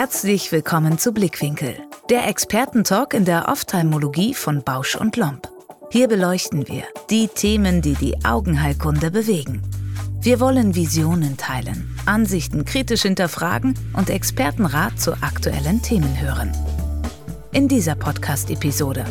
[0.00, 1.74] Herzlich willkommen zu Blickwinkel,
[2.08, 5.48] der Expertentalk in der Ophthalmologie von Bausch und Lomb.
[5.90, 9.60] Hier beleuchten wir die Themen, die die Augenheilkunde bewegen.
[10.20, 16.52] Wir wollen Visionen teilen, Ansichten kritisch hinterfragen und Expertenrat zu aktuellen Themen hören.
[17.50, 19.04] In dieser Podcast-Episode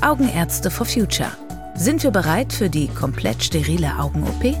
[0.00, 1.32] Augenärzte for Future.
[1.74, 4.56] Sind wir bereit für die komplett sterile Augen-OP?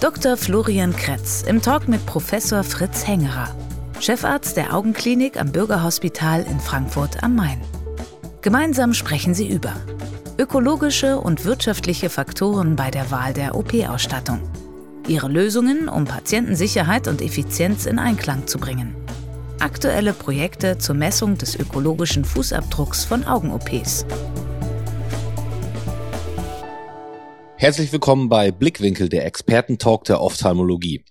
[0.00, 0.38] Dr.
[0.38, 3.54] Florian Kretz im Talk mit Professor Fritz Hengerer,
[4.00, 7.60] Chefarzt der Augenklinik am Bürgerhospital in Frankfurt am Main.
[8.40, 9.74] Gemeinsam sprechen sie über
[10.38, 14.40] ökologische und wirtschaftliche Faktoren bei der Wahl der OP-Ausstattung,
[15.06, 18.96] ihre Lösungen, um Patientensicherheit und Effizienz in Einklang zu bringen,
[19.58, 24.06] aktuelle Projekte zur Messung des ökologischen Fußabdrucks von Augen-OPs.
[27.56, 31.04] Herzlich willkommen bei Blickwinkel, der Expertentalk der Ophthalmologie.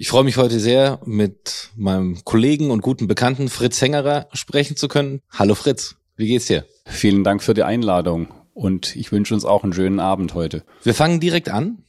[0.00, 4.86] Ich freue mich heute sehr, mit meinem Kollegen und guten Bekannten Fritz Hengerer sprechen zu
[4.86, 5.22] können.
[5.28, 6.64] Hallo Fritz, wie geht's dir?
[6.86, 10.62] Vielen Dank für die Einladung und ich wünsche uns auch einen schönen Abend heute.
[10.84, 11.82] Wir fangen direkt an.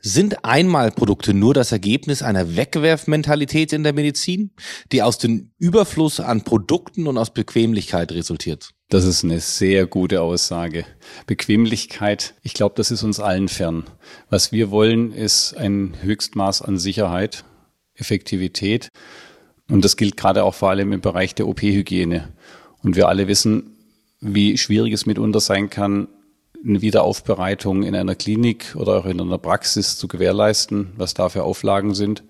[0.00, 4.50] Sind Einmalprodukte nur das Ergebnis einer Wegwerfmentalität in der Medizin,
[4.90, 8.70] die aus dem Überfluss an Produkten und aus Bequemlichkeit resultiert?
[8.88, 10.84] Das ist eine sehr gute Aussage.
[11.28, 13.84] Bequemlichkeit, ich glaube, das ist uns allen fern.
[14.30, 17.44] Was wir wollen, ist ein Höchstmaß an Sicherheit
[17.94, 18.88] Effektivität.
[19.70, 22.28] Und das gilt gerade auch vor allem im Bereich der OP-Hygiene.
[22.82, 23.76] Und wir alle wissen,
[24.20, 26.08] wie schwierig es mitunter sein kann,
[26.64, 31.42] eine Wiederaufbereitung in einer Klinik oder auch in einer Praxis zu gewährleisten, was da für
[31.42, 32.22] Auflagen sind.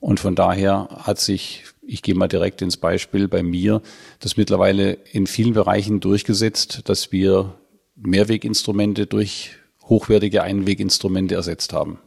[0.00, 3.82] Und von daher hat sich, ich gehe mal direkt ins Beispiel bei mir,
[4.20, 7.54] das mittlerweile in vielen Bereichen durchgesetzt, dass wir
[7.96, 11.98] Mehrweginstrumente durch hochwertige Einweginstrumente ersetzt haben.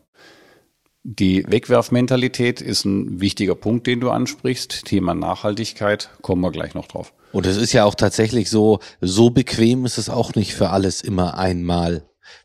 [1.03, 4.85] Die Wegwerfmentalität ist ein wichtiger Punkt, den du ansprichst.
[4.85, 7.13] Thema Nachhaltigkeit, kommen wir gleich noch drauf.
[7.31, 11.01] Und es ist ja auch tatsächlich so, so bequem ist es auch nicht für alles
[11.01, 12.03] immer einmal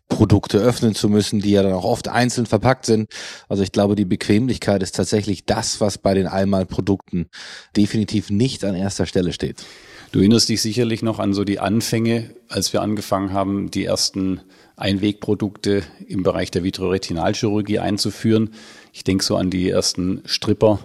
[0.09, 3.11] Produkte öffnen zu müssen, die ja dann auch oft einzeln verpackt sind.
[3.49, 7.29] Also ich glaube, die Bequemlichkeit ist tatsächlich das, was bei den Einmalprodukten
[7.77, 9.65] definitiv nicht an erster Stelle steht.
[10.13, 14.41] Du erinnerst dich sicherlich noch an so die Anfänge, als wir angefangen haben, die ersten
[14.77, 18.51] Einwegprodukte im Bereich der Vitreoretinalchirurgie einzuführen.
[18.93, 20.79] Ich denke so an die ersten Stripper,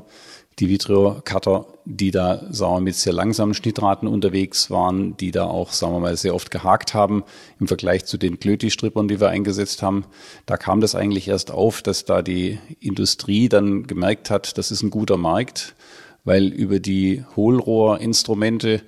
[0.60, 5.72] die Vitreocutter, die da, sagen wir, mit sehr langsamen Schnittraten unterwegs waren, die da auch,
[5.72, 7.24] sagen wir mal, sehr oft gehakt haben
[7.60, 10.06] im Vergleich zu den Klöti-Strippern, die wir eingesetzt haben.
[10.46, 14.84] Da kam das eigentlich erst auf, dass da die Industrie dann gemerkt hat, das ist
[14.84, 15.76] ein guter Markt,
[16.24, 18.84] weil über die Hohlrohrinstrumente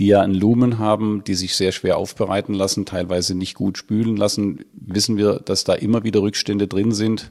[0.00, 4.16] die ja ein Lumen haben, die sich sehr schwer aufbereiten lassen, teilweise nicht gut spülen
[4.16, 7.30] lassen, wissen wir, dass da immer wieder Rückstände drin sind.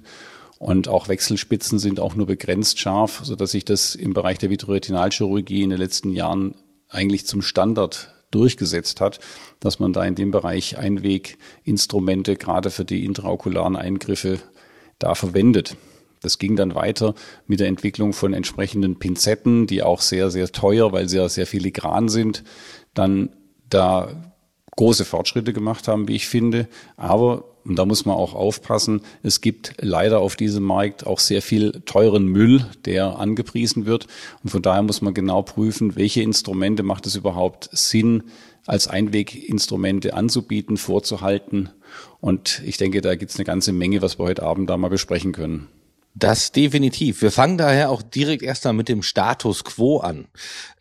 [0.59, 4.51] Und auch Wechselspitzen sind auch nur begrenzt scharf, so dass sich das im Bereich der
[4.51, 6.53] Vitreoretinalchirurgie in den letzten Jahren
[6.89, 9.19] eigentlich zum Standard durchgesetzt hat,
[9.59, 14.37] dass man da in dem Bereich Einweginstrumente gerade für die intraokularen Eingriffe
[14.99, 15.75] da verwendet.
[16.21, 17.15] Das ging dann weiter
[17.47, 21.47] mit der Entwicklung von entsprechenden Pinzetten, die auch sehr, sehr teuer, weil sie ja sehr
[21.47, 22.43] filigran sind,
[22.93, 23.29] dann
[23.69, 24.31] da
[24.75, 26.67] große Fortschritte gemacht haben, wie ich finde.
[26.95, 31.41] Aber, und da muss man auch aufpassen, es gibt leider auf diesem Markt auch sehr
[31.41, 34.07] viel teuren Müll, der angepriesen wird.
[34.43, 38.23] Und von daher muss man genau prüfen, welche Instrumente macht es überhaupt Sinn,
[38.65, 41.69] als Einweginstrumente anzubieten, vorzuhalten.
[42.21, 44.89] Und ich denke, da gibt es eine ganze Menge, was wir heute Abend da mal
[44.89, 45.67] besprechen können.
[46.19, 47.21] Das definitiv.
[47.21, 50.27] Wir fangen daher auch direkt erstmal mit dem Status quo an.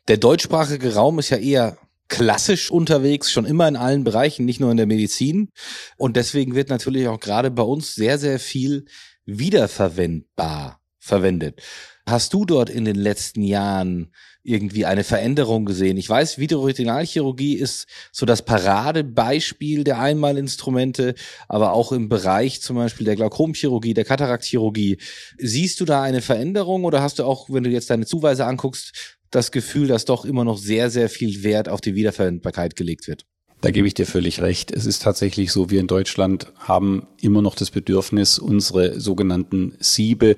[0.08, 1.78] Der deutschsprachige Raum ist ja eher
[2.08, 5.50] klassisch unterwegs, schon immer in allen Bereichen, nicht nur in der Medizin.
[5.96, 8.86] Und deswegen wird natürlich auch gerade bei uns sehr, sehr viel
[9.26, 11.62] wiederverwendbar verwendet.
[12.08, 14.12] Hast du dort in den letzten Jahren
[14.48, 15.96] irgendwie eine Veränderung gesehen?
[15.96, 21.14] Ich weiß, Videoretinalchirurgie ist so das Paradebeispiel der Einmalinstrumente,
[21.48, 24.98] aber auch im Bereich zum Beispiel der Glaukomchirurgie, der Kataraktchirurgie.
[25.38, 29.16] Siehst du da eine Veränderung oder hast du auch, wenn du jetzt deine Zuweise anguckst,
[29.30, 33.26] das Gefühl, dass doch immer noch sehr, sehr viel Wert auf die Wiederverwendbarkeit gelegt wird?
[33.60, 34.70] Da gebe ich dir völlig recht.
[34.70, 40.36] Es ist tatsächlich so, wir in Deutschland haben immer noch das Bedürfnis, unsere sogenannten Siebe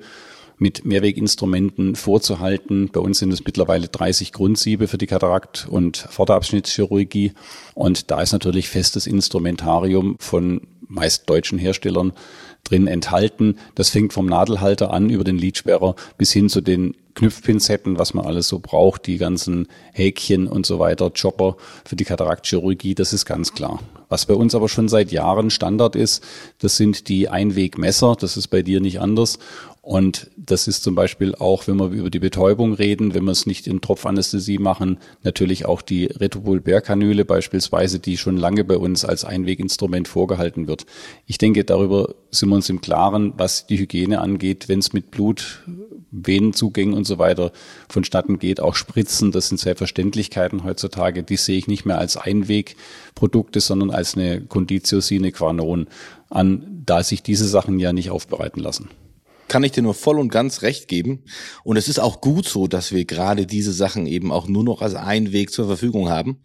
[0.61, 2.91] mit Mehrweginstrumenten vorzuhalten.
[2.93, 7.33] Bei uns sind es mittlerweile 30 Grundsiebe für die Katarakt- und Vorderabschnittschirurgie.
[7.75, 12.13] Und da ist natürlich festes Instrumentarium von meist deutschen Herstellern
[12.65, 13.57] drin enthalten.
[13.75, 18.27] Das fängt vom Nadelhalter an über den Lidsperrer bis hin zu den Knüpfpinzetten, was man
[18.27, 23.27] alles so braucht, die ganzen Häkchen und so weiter, Chopper für die Kataraktchirurgie, das ist
[23.27, 23.81] ganz klar.
[24.09, 26.25] Was bei uns aber schon seit Jahren Standard ist,
[26.59, 28.17] das sind die Einwegmesser.
[28.19, 29.39] Das ist bei dir nicht anders.
[29.83, 33.47] Und das ist zum Beispiel auch, wenn wir über die Betäubung reden, wenn wir es
[33.47, 39.25] nicht in Tropfanästhesie machen, natürlich auch die Retropol-Bär-Kanüle beispielsweise, die schon lange bei uns als
[39.25, 40.85] Einweginstrument vorgehalten wird.
[41.27, 45.11] Ich denke, darüber sind wir uns im Klaren, was die Hygiene angeht, wenn es mit
[45.11, 45.63] Blut,
[46.11, 47.53] Venenzugängen und so weiter
[47.89, 53.61] vonstatten geht, auch Spritzen, das sind Selbstverständlichkeiten heutzutage, die sehe ich nicht mehr als Einwegprodukte,
[53.61, 55.87] sondern als eine Conditio sine qua non
[56.29, 58.91] an, da sich diese Sachen ja nicht aufbereiten lassen
[59.51, 61.25] kann ich dir nur voll und ganz recht geben.
[61.65, 64.81] Und es ist auch gut so, dass wir gerade diese Sachen eben auch nur noch
[64.81, 66.43] als Einweg zur Verfügung haben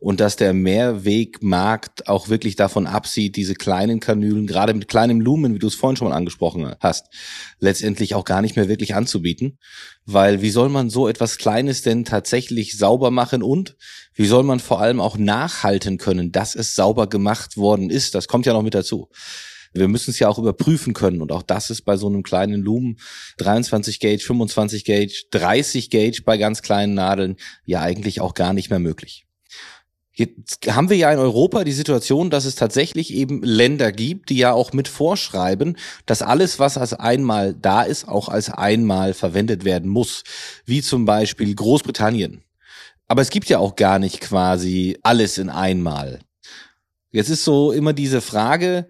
[0.00, 5.54] und dass der Mehrwegmarkt auch wirklich davon absieht, diese kleinen Kanülen, gerade mit kleinem Lumen,
[5.54, 7.06] wie du es vorhin schon mal angesprochen hast,
[7.60, 9.58] letztendlich auch gar nicht mehr wirklich anzubieten.
[10.04, 13.76] Weil wie soll man so etwas Kleines denn tatsächlich sauber machen und
[14.14, 18.16] wie soll man vor allem auch nachhalten können, dass es sauber gemacht worden ist?
[18.16, 19.08] Das kommt ja noch mit dazu.
[19.72, 22.62] Wir müssen es ja auch überprüfen können und auch das ist bei so einem kleinen
[22.62, 22.98] Lumen
[23.38, 28.70] 23 Gauge, 25 Gauge, 30 Gauge bei ganz kleinen Nadeln ja eigentlich auch gar nicht
[28.70, 29.26] mehr möglich.
[30.12, 34.36] Jetzt haben wir ja in Europa die Situation, dass es tatsächlich eben Länder gibt, die
[34.36, 39.64] ja auch mit vorschreiben, dass alles, was als einmal da ist, auch als einmal verwendet
[39.64, 40.24] werden muss.
[40.66, 42.42] Wie zum Beispiel Großbritannien.
[43.06, 46.20] Aber es gibt ja auch gar nicht quasi alles in einmal.
[47.10, 48.88] Jetzt ist so immer diese Frage,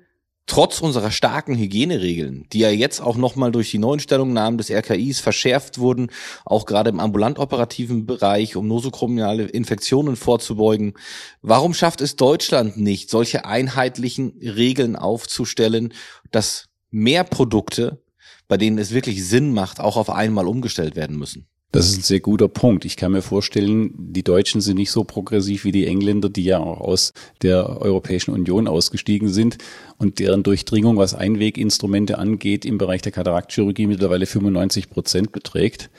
[0.50, 5.20] trotz unserer starken Hygieneregeln, die ja jetzt auch nochmal durch die neuen Stellungnahmen des RKIs
[5.20, 6.10] verschärft wurden,
[6.44, 10.94] auch gerade im ambulant operativen Bereich, um nosokomiale Infektionen vorzubeugen,
[11.40, 15.94] warum schafft es Deutschland nicht, solche einheitlichen Regeln aufzustellen,
[16.32, 18.02] dass mehr Produkte,
[18.48, 21.46] bei denen es wirklich Sinn macht, auch auf einmal umgestellt werden müssen?
[21.72, 22.84] Das ist ein sehr guter Punkt.
[22.84, 26.58] Ich kann mir vorstellen, die Deutschen sind nicht so progressiv wie die Engländer, die ja
[26.58, 27.12] auch aus
[27.42, 29.58] der Europäischen Union ausgestiegen sind
[29.96, 35.90] und deren Durchdringung, was Einweginstrumente angeht, im Bereich der Kataraktchirurgie mittlerweile 95 Prozent beträgt.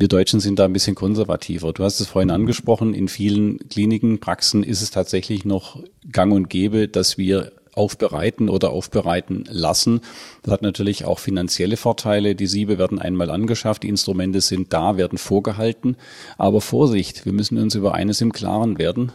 [0.00, 1.72] Wir Deutschen sind da ein bisschen konservativer.
[1.72, 5.82] Du hast es vorhin angesprochen, in vielen Kliniken, Praxen ist es tatsächlich noch
[6.12, 10.00] gang und gäbe, dass wir aufbereiten oder aufbereiten lassen.
[10.42, 12.34] Das hat natürlich auch finanzielle Vorteile.
[12.34, 15.96] Die Siebe werden einmal angeschafft, die Instrumente sind da, werden vorgehalten.
[16.36, 19.12] Aber Vorsicht, wir müssen uns über eines im Klaren werden,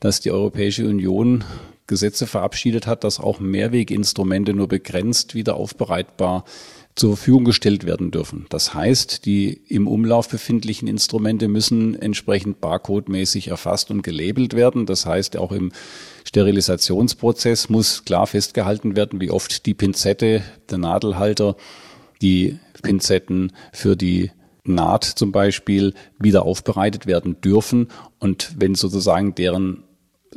[0.00, 1.44] dass die Europäische Union
[1.86, 6.44] Gesetze verabschiedet hat, dass auch Mehrweginstrumente nur begrenzt wieder aufbereitbar
[6.94, 8.46] zur Verfügung gestellt werden dürfen.
[8.50, 14.84] Das heißt, die im Umlauf befindlichen Instrumente müssen entsprechend barcodemäßig erfasst und gelabelt werden.
[14.84, 15.72] Das heißt, auch im
[16.32, 21.56] Sterilisationsprozess muss klar festgehalten werden, wie oft die Pinzette, der Nadelhalter,
[22.22, 24.30] die Pinzetten für die
[24.64, 27.88] Naht zum Beispiel wieder aufbereitet werden dürfen.
[28.18, 29.82] Und wenn sozusagen deren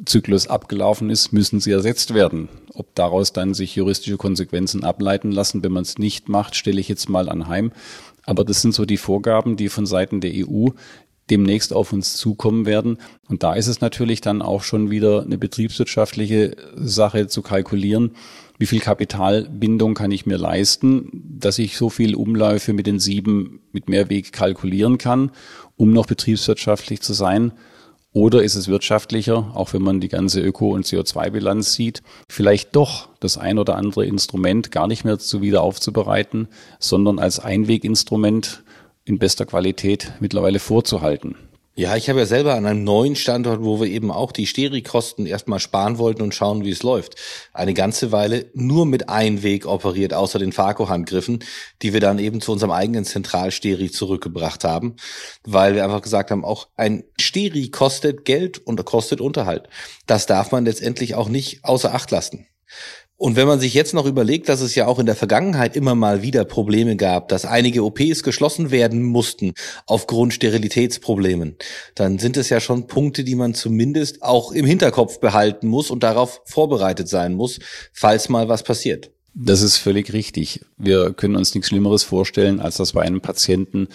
[0.03, 2.49] Zyklus abgelaufen ist, müssen sie ersetzt werden.
[2.73, 6.89] Ob daraus dann sich juristische Konsequenzen ableiten lassen, wenn man es nicht macht, stelle ich
[6.89, 7.71] jetzt mal anheim.
[8.25, 10.69] Aber das sind so die Vorgaben, die von Seiten der EU
[11.29, 12.97] demnächst auf uns zukommen werden.
[13.27, 18.11] Und da ist es natürlich dann auch schon wieder eine betriebswirtschaftliche Sache zu kalkulieren.
[18.57, 23.61] Wie viel Kapitalbindung kann ich mir leisten, dass ich so viel Umläufe mit den sieben
[23.71, 25.31] mit Mehrweg kalkulieren kann,
[25.75, 27.51] um noch betriebswirtschaftlich zu sein?
[28.15, 33.09] Oder ist es wirtschaftlicher, auch wenn man die ganze Öko- und CO2-Bilanz sieht, vielleicht doch
[33.19, 36.47] das ein oder andere Instrument gar nicht mehr zu wieder aufzubereiten,
[36.79, 38.63] sondern als Einweginstrument
[39.05, 41.35] in bester Qualität mittlerweile vorzuhalten.
[41.77, 45.25] Ja, ich habe ja selber an einem neuen Standort, wo wir eben auch die Sterikosten
[45.25, 47.15] erstmal sparen wollten und schauen, wie es läuft.
[47.51, 51.43] Eine ganze Weile nur mit Einweg operiert, außer den Farco-Handgriffen,
[51.81, 54.95] die wir dann eben zu unserem eigenen Zentralsteri zurückgebracht haben,
[55.43, 59.67] weil wir einfach gesagt haben, auch ein Steri kostet Geld und kostet Unterhalt.
[60.07, 62.47] Das darf man letztendlich auch nicht außer Acht lassen.
[63.17, 65.95] Und wenn man sich jetzt noch überlegt, dass es ja auch in der Vergangenheit immer
[65.95, 69.53] mal wieder Probleme gab, dass einige OPs geschlossen werden mussten
[69.85, 71.55] aufgrund Sterilitätsproblemen,
[71.95, 76.03] dann sind es ja schon Punkte, die man zumindest auch im Hinterkopf behalten muss und
[76.03, 77.59] darauf vorbereitet sein muss,
[77.93, 79.11] falls mal was passiert.
[79.33, 80.65] Das ist völlig richtig.
[80.77, 83.87] Wir können uns nichts Schlimmeres vorstellen, als dass bei einem Patienten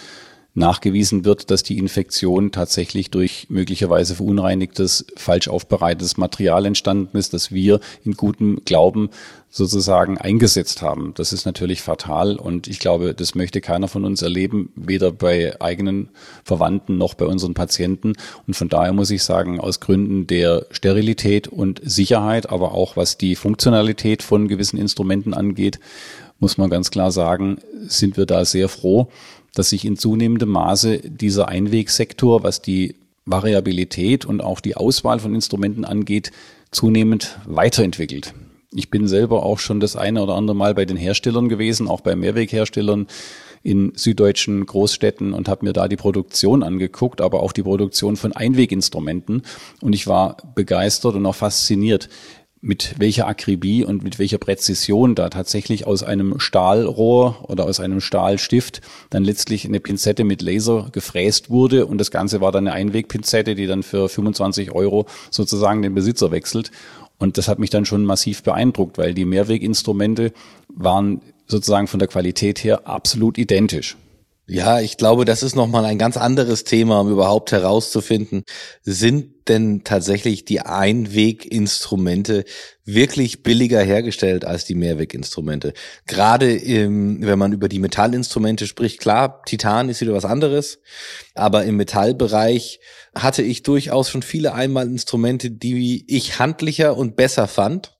[0.55, 7.53] nachgewiesen wird, dass die Infektion tatsächlich durch möglicherweise verunreinigtes, falsch aufbereitetes Material entstanden ist, das
[7.53, 9.11] wir in gutem Glauben
[9.49, 11.13] sozusagen eingesetzt haben.
[11.17, 15.61] Das ist natürlich fatal und ich glaube, das möchte keiner von uns erleben, weder bei
[15.61, 16.09] eigenen
[16.45, 18.15] Verwandten noch bei unseren Patienten.
[18.47, 23.19] Und von daher muss ich sagen, aus Gründen der Sterilität und Sicherheit, aber auch was
[23.19, 25.81] die Funktionalität von gewissen Instrumenten angeht,
[26.39, 29.09] muss man ganz klar sagen, sind wir da sehr froh,
[29.55, 35.35] dass sich in zunehmendem Maße dieser Einwegsektor, was die Variabilität und auch die Auswahl von
[35.35, 36.33] Instrumenten angeht,
[36.71, 38.35] zunehmend weiterentwickelt.
[38.73, 42.03] Ich bin selber auch schon das eine oder andere Mal bei den Herstellern gewesen, auch
[42.03, 43.09] bei Mehrwegherstellern
[43.63, 48.33] in süddeutschen Großstädten und habe mir da die Produktion angeguckt, aber auch die Produktion von
[48.33, 49.43] Einweginstrumenten.
[49.83, 52.09] Und ich war begeistert und auch fasziniert,
[52.63, 58.01] mit welcher Akribie und mit welcher Präzision da tatsächlich aus einem Stahlrohr oder aus einem
[58.01, 62.77] Stahlstift dann letztlich eine Pinzette mit Laser gefräst wurde und das Ganze war dann eine
[62.77, 66.71] Einwegpinzette, die dann für 25 Euro sozusagen den Besitzer wechselt.
[67.19, 70.33] Und das hat mich dann schon massiv beeindruckt, weil die Mehrweginstrumente
[70.69, 73.97] waren sozusagen von der Qualität her absolut identisch.
[74.47, 78.43] Ja, ich glaube, das ist nochmal ein ganz anderes Thema, um überhaupt herauszufinden,
[78.83, 82.45] sind denn tatsächlich die Einweginstrumente
[82.87, 85.75] wirklich billiger hergestellt als die Mehrweginstrumente?
[86.07, 90.79] Gerade im, wenn man über die Metallinstrumente spricht, klar, Titan ist wieder was anderes,
[91.35, 92.81] aber im Metallbereich
[93.15, 97.99] hatte ich durchaus schon viele Einmalinstrumente, die ich handlicher und besser fand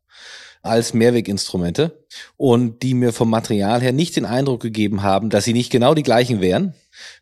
[0.63, 2.05] als Mehrweginstrumente
[2.37, 5.95] und die mir vom Material her nicht den Eindruck gegeben haben, dass sie nicht genau
[5.95, 6.75] die gleichen wären,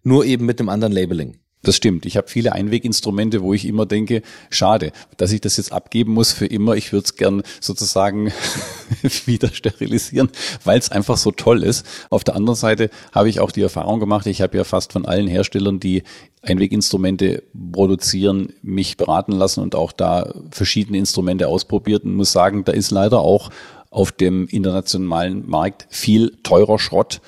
[0.03, 1.39] nur eben mit einem anderen Labeling.
[1.69, 2.07] Das stimmt.
[2.07, 6.33] Ich habe viele Einweginstrumente, wo ich immer denke, schade, dass ich das jetzt abgeben muss
[6.33, 6.77] für immer.
[6.77, 8.33] Ich würde es gern sozusagen
[9.27, 10.31] wieder sterilisieren,
[10.65, 11.85] weil es einfach so toll ist.
[12.09, 15.05] Auf der anderen Seite habe ich auch die Erfahrung gemacht, ich habe ja fast von
[15.05, 16.05] allen Herstellern, die
[16.41, 22.73] Einweginstrumente produzieren, mich beraten lassen und auch da verschiedene Instrumente ausprobiert und muss sagen, da
[22.73, 23.51] ist leider auch
[23.91, 27.21] auf dem internationalen Markt viel teurer Schrott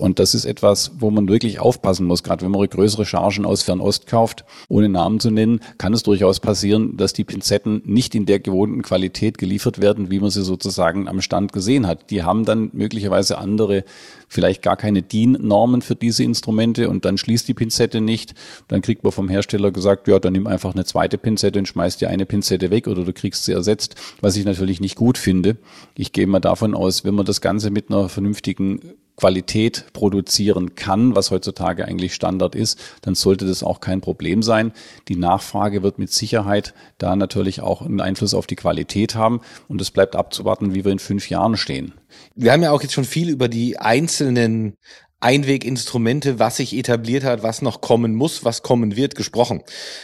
[0.00, 2.22] und das ist etwas, wo man wirklich aufpassen muss.
[2.22, 6.40] Gerade wenn man größere Chargen aus Fernost kauft, ohne Namen zu nennen, kann es durchaus
[6.40, 11.06] passieren, dass die Pinzetten nicht in der gewohnten Qualität geliefert werden, wie man sie sozusagen
[11.06, 12.10] am Stand gesehen hat.
[12.10, 13.84] Die haben dann möglicherweise andere,
[14.26, 18.34] vielleicht gar keine DIN-Normen für diese Instrumente und dann schließt die Pinzette nicht.
[18.68, 22.00] Dann kriegt man vom Hersteller gesagt, ja, dann nimm einfach eine zweite Pinzette und schmeißt
[22.00, 25.56] dir eine Pinzette weg oder du kriegst sie ersetzt, was ich natürlich nicht gut finde.
[25.94, 28.80] Ich gehe mal davon aus, wenn man das Ganze mit einer vernünftigen
[29.16, 34.72] Qualität produzieren kann, was heutzutage eigentlich Standard ist, dann sollte das auch kein Problem sein.
[35.08, 39.80] Die Nachfrage wird mit Sicherheit da natürlich auch einen Einfluss auf die Qualität haben und
[39.80, 41.94] es bleibt abzuwarten, wie wir in fünf Jahren stehen.
[42.34, 44.74] Wir haben ja auch jetzt schon viel über die einzelnen
[45.20, 49.62] Einweginstrumente, was sich etabliert hat, was noch kommen muss, was kommen wird, gesprochen.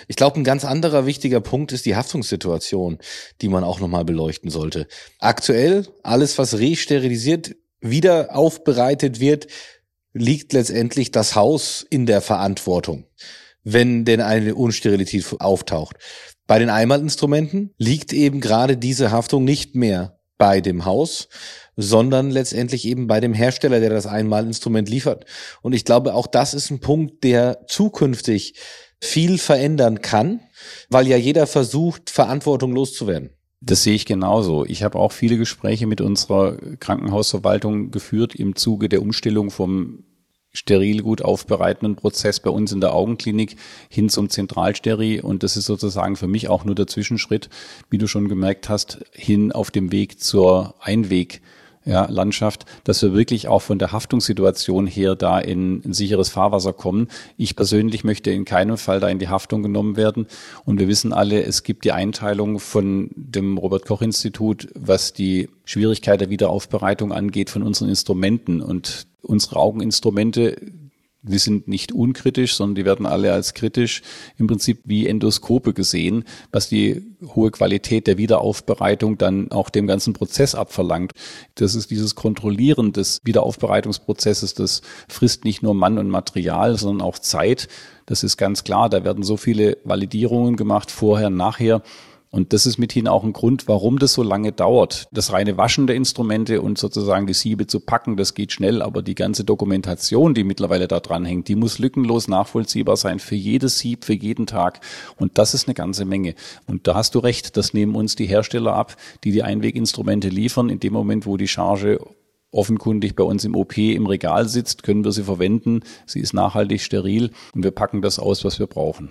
[0.08, 2.98] Ich glaube, ein ganz anderer wichtiger Punkt ist die Haftungssituation,
[3.40, 4.86] die man auch nochmal beleuchten sollte.
[5.18, 7.56] Aktuell, alles, was resterilisiert
[7.90, 9.46] wieder aufbereitet wird,
[10.12, 13.06] liegt letztendlich das Haus in der Verantwortung,
[13.64, 15.96] wenn denn eine Unsterilität auftaucht.
[16.46, 21.28] Bei den Einmalinstrumenten liegt eben gerade diese Haftung nicht mehr bei dem Haus,
[21.76, 25.24] sondern letztendlich eben bei dem Hersteller, der das Einmalinstrument liefert.
[25.62, 28.54] Und ich glaube, auch das ist ein Punkt, der zukünftig
[29.00, 30.40] viel verändern kann,
[30.88, 33.35] weil ja jeder versucht, Verantwortung loszuwerden.
[33.60, 34.64] Das sehe ich genauso.
[34.66, 40.04] Ich habe auch viele Gespräche mit unserer Krankenhausverwaltung geführt im Zuge der Umstellung vom
[40.52, 43.56] steril gut aufbereitenden Prozess bei uns in der Augenklinik
[43.88, 45.20] hin zum Zentralsteri.
[45.20, 47.48] Und das ist sozusagen für mich auch nur der Zwischenschritt,
[47.90, 51.42] wie du schon gemerkt hast, hin auf dem Weg zur Einweg
[51.86, 56.72] ja, Landschaft, dass wir wirklich auch von der Haftungssituation her da in ein sicheres Fahrwasser
[56.72, 57.08] kommen.
[57.36, 60.26] Ich persönlich möchte in keinem Fall da in die Haftung genommen werden.
[60.64, 65.48] Und wir wissen alle, es gibt die Einteilung von dem Robert Koch Institut, was die
[65.64, 68.60] Schwierigkeit der Wiederaufbereitung angeht von unseren Instrumenten.
[68.60, 70.56] Und unsere Augeninstrumente
[71.28, 74.02] die sind nicht unkritisch, sondern die werden alle als kritisch
[74.38, 77.02] im Prinzip wie Endoskope gesehen, was die
[77.34, 81.12] hohe Qualität der Wiederaufbereitung dann auch dem ganzen Prozess abverlangt.
[81.56, 87.18] Das ist dieses Kontrollieren des Wiederaufbereitungsprozesses, das frisst nicht nur Mann und Material, sondern auch
[87.18, 87.68] Zeit.
[88.06, 88.88] Das ist ganz klar.
[88.88, 91.82] Da werden so viele Validierungen gemacht, vorher, nachher.
[92.36, 95.08] Und das ist mithin auch ein Grund, warum das so lange dauert.
[95.10, 99.00] Das reine Waschen der Instrumente und sozusagen die Siebe zu packen, das geht schnell, aber
[99.00, 103.78] die ganze Dokumentation, die mittlerweile da dran hängt, die muss lückenlos nachvollziehbar sein für jedes
[103.78, 104.80] Sieb, für jeden Tag.
[105.16, 106.34] Und das ist eine ganze Menge.
[106.66, 110.68] Und da hast du recht, das nehmen uns die Hersteller ab, die die Einweginstrumente liefern.
[110.68, 112.00] In dem Moment, wo die Charge
[112.50, 115.80] offenkundig bei uns im OP im Regal sitzt, können wir sie verwenden.
[116.04, 119.10] Sie ist nachhaltig steril und wir packen das aus, was wir brauchen.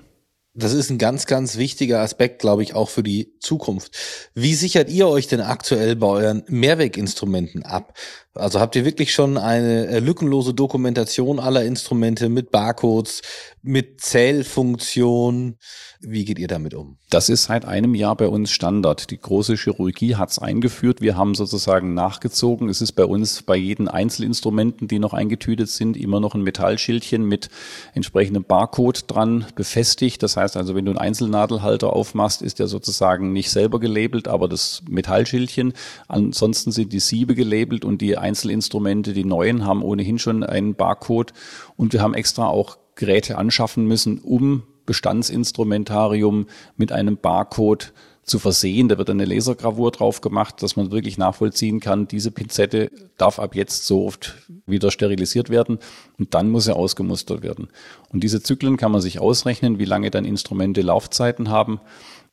[0.58, 3.92] Das ist ein ganz, ganz wichtiger Aspekt, glaube ich, auch für die Zukunft.
[4.34, 7.94] Wie sichert ihr euch denn aktuell bei euren Mehrweginstrumenten ab?
[8.36, 13.22] Also habt ihr wirklich schon eine äh, lückenlose Dokumentation aller Instrumente mit Barcodes,
[13.62, 15.56] mit Zählfunktion?
[16.02, 16.98] Wie geht ihr damit um?
[17.10, 19.10] Das ist seit einem Jahr bei uns Standard.
[19.10, 21.00] Die große Chirurgie hat es eingeführt.
[21.00, 22.68] Wir haben sozusagen nachgezogen.
[22.68, 27.24] Es ist bei uns bei jeden Einzelinstrumenten, die noch eingetütet sind, immer noch ein Metallschildchen
[27.24, 27.48] mit
[27.94, 30.22] entsprechendem Barcode dran befestigt.
[30.22, 34.48] Das heißt also, wenn du einen Einzelnadelhalter aufmachst, ist der sozusagen nicht selber gelabelt, aber
[34.48, 35.74] das Metallschildchen.
[36.08, 41.34] Ansonsten sind die Siebe gelabelt und die Einzelinstrumente, die neuen, haben ohnehin schon einen Barcode.
[41.76, 46.48] Und wir haben extra auch Geräte anschaffen müssen, um Bestandsinstrumentarium
[46.78, 47.94] mit einem Barcode
[48.26, 48.90] zu versehen.
[48.90, 53.56] Da wird eine Lasergravur drauf gemacht, dass man wirklich nachvollziehen kann, diese Pinzette darf ab
[53.56, 55.80] jetzt so oft wieder sterilisiert werden
[56.18, 57.70] und dann muss er ausgemustert werden.
[58.10, 61.80] Und diese Zyklen kann man sich ausrechnen, wie lange dann Instrumente Laufzeiten haben.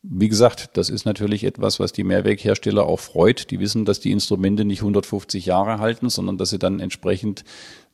[0.02, 3.50] Wie gesagt, das ist natürlich etwas, was die Mehrweghersteller auch freut.
[3.50, 7.44] Die wissen, dass die Instrumente nicht 150 Jahre halten, sondern dass sie dann entsprechend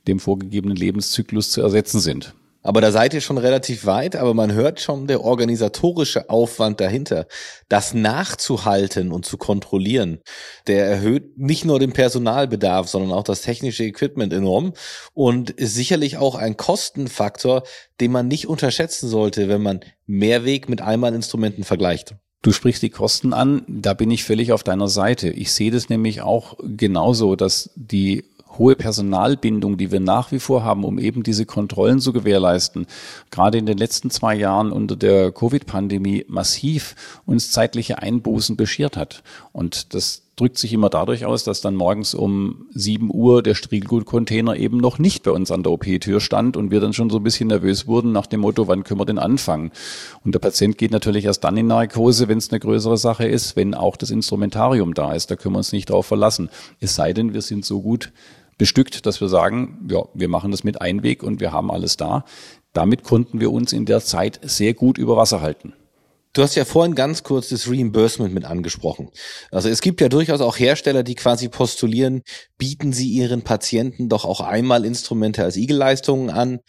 [0.06, 2.34] dem vorgegebenen Lebenszyklus zu ersetzen sind.
[2.62, 7.26] Aber da seid ihr schon relativ weit, aber man hört schon der organisatorische Aufwand dahinter.
[7.68, 10.20] Das nachzuhalten und zu kontrollieren,
[10.66, 14.72] der erhöht nicht nur den Personalbedarf, sondern auch das technische Equipment enorm
[15.14, 17.62] und ist sicherlich auch ein Kostenfaktor,
[18.00, 22.16] den man nicht unterschätzen sollte, wenn man Mehrweg mit Einmalinstrumenten vergleicht.
[22.42, 25.28] Du sprichst die Kosten an, da bin ich völlig auf deiner Seite.
[25.28, 28.24] Ich sehe das nämlich auch genauso, dass die
[28.58, 32.86] hohe Personalbindung, die wir nach wie vor haben, um eben diese Kontrollen zu gewährleisten,
[33.30, 36.94] gerade in den letzten zwei Jahren unter der Covid-Pandemie massiv
[37.26, 39.22] uns zeitliche Einbußen beschert hat.
[39.52, 44.56] Und das drückt sich immer dadurch aus, dass dann morgens um 7 Uhr der Striegelgut-Container
[44.56, 47.24] eben noch nicht bei uns an der OP-Tür stand und wir dann schon so ein
[47.24, 49.72] bisschen nervös wurden nach dem Motto, wann können wir denn anfangen?
[50.24, 53.56] Und der Patient geht natürlich erst dann in Narkose, wenn es eine größere Sache ist,
[53.56, 55.30] wenn auch das Instrumentarium da ist.
[55.30, 56.50] Da können wir uns nicht darauf verlassen.
[56.80, 58.12] Es sei denn, wir sind so gut
[58.58, 62.24] bestückt, dass wir sagen, ja, wir machen das mit Einweg und wir haben alles da.
[62.72, 65.72] Damit konnten wir uns in der Zeit sehr gut über Wasser halten.
[66.38, 69.10] Du hast ja vorhin ganz kurz das Reimbursement mit angesprochen.
[69.50, 72.22] Also es gibt ja durchaus auch Hersteller, die quasi postulieren,
[72.58, 76.60] bieten sie ihren Patienten doch auch einmal Instrumente als Igelleistungen an.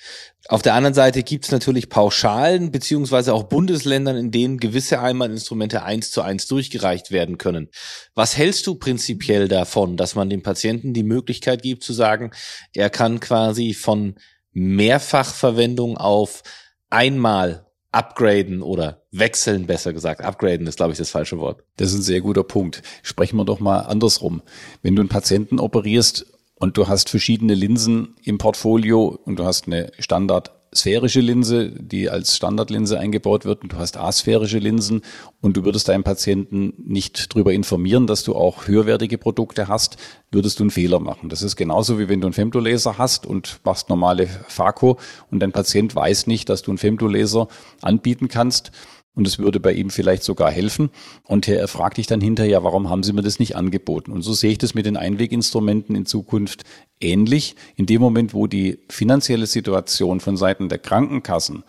[0.48, 5.84] Auf der anderen Seite gibt es natürlich Pauschalen beziehungsweise auch Bundesländern, in denen gewisse Einmalinstrumente
[5.84, 7.70] eins zu eins durchgereicht werden können.
[8.16, 12.32] Was hältst du prinzipiell davon, dass man dem Patienten die Möglichkeit gibt zu sagen,
[12.74, 14.16] er kann quasi von
[14.52, 16.42] Mehrfachverwendung auf
[16.90, 20.22] einmal upgraden oder wechseln, besser gesagt.
[20.22, 21.64] Upgraden ist, glaube ich, das falsche Wort.
[21.78, 22.84] Das ist ein sehr guter Punkt.
[23.02, 24.42] Sprechen wir doch mal andersrum.
[24.82, 26.26] Wenn du einen Patienten operierst
[26.56, 32.10] und du hast verschiedene Linsen im Portfolio und du hast eine Standard sphärische Linse, die
[32.10, 35.02] als Standardlinse eingebaut wird und du hast asphärische Linsen
[35.42, 39.98] und du würdest deinen Patienten nicht darüber informieren, dass du auch höherwertige Produkte hast,
[40.32, 41.30] würdest du einen Fehler machen.
[41.30, 44.98] Das ist genauso wie wenn du einen Femtolaser hast und machst normale Phaco
[45.32, 47.48] und dein Patient weiß nicht, dass du einen Femtolaser
[47.82, 48.72] anbieten kannst
[49.16, 50.92] und es würde bei ihm vielleicht sogar helfen.
[51.26, 54.12] Und er fragt dich dann hinterher, warum haben Sie mir das nicht angeboten?
[54.12, 56.64] Und so sehe ich das mit den Einweginstrumenten in Zukunft
[57.02, 57.56] ähnlich.
[57.76, 61.64] In dem Moment, wo die finanzielle Situation von Seiten der Krankenkassen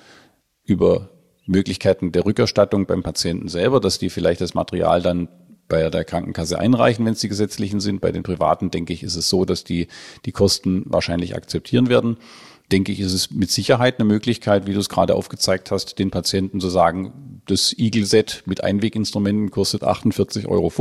[0.64, 1.10] über
[1.46, 5.28] Möglichkeiten der Rückerstattung beim Patienten selber, dass die vielleicht das Material dann
[5.66, 8.00] bei der Krankenkasse einreichen, wenn es die gesetzlichen sind.
[8.00, 9.88] Bei den privaten, denke ich, ist es so, dass die
[10.24, 12.18] die Kosten wahrscheinlich akzeptieren werden
[12.72, 16.10] denke ich, ist es mit Sicherheit eine Möglichkeit, wie du es gerade aufgezeigt hast, den
[16.10, 20.72] Patienten zu sagen, das Eagle-Set mit Einweginstrumenten kostet 48,50 Euro.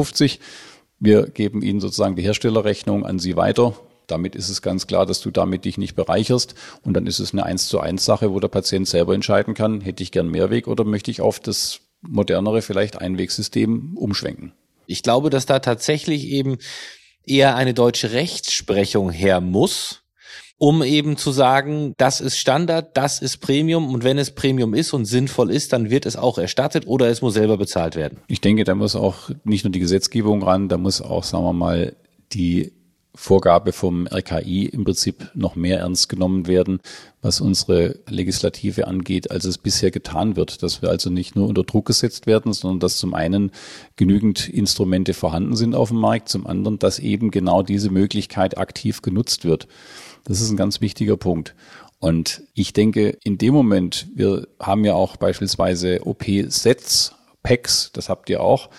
[0.99, 3.73] Wir geben Ihnen sozusagen die Herstellerrechnung an Sie weiter.
[4.07, 6.55] Damit ist es ganz klar, dass du damit dich nicht bereicherst.
[6.83, 9.81] Und dann ist es eine eins zu eins Sache, wo der Patient selber entscheiden kann,
[9.81, 14.53] hätte ich gern Mehrweg oder möchte ich auf das modernere, vielleicht Einwegsystem umschwenken.
[14.87, 16.57] Ich glaube, dass da tatsächlich eben
[17.23, 20.01] eher eine deutsche Rechtsprechung her muss,
[20.59, 24.93] um eben zu sagen, das ist Standard, das ist Premium und wenn es Premium ist
[24.93, 28.19] und sinnvoll ist, dann wird es auch erstattet oder es muss selber bezahlt werden.
[28.27, 31.53] Ich denke, da muss auch nicht nur die Gesetzgebung ran, da muss auch, sagen wir
[31.53, 31.95] mal,
[32.33, 32.73] die
[33.15, 36.79] Vorgabe vom RKI im Prinzip noch mehr ernst genommen werden,
[37.21, 40.61] was unsere Legislative angeht, als es bisher getan wird.
[40.61, 43.51] Dass wir also nicht nur unter Druck gesetzt werden, sondern dass zum einen
[43.95, 49.01] genügend Instrumente vorhanden sind auf dem Markt, zum anderen, dass eben genau diese Möglichkeit aktiv
[49.01, 49.67] genutzt wird.
[50.25, 51.55] Das ist ein ganz wichtiger Punkt.
[51.99, 58.29] Und ich denke, in dem Moment, wir haben ja auch beispielsweise OP-Sets, Packs, das habt
[58.29, 58.69] ihr auch,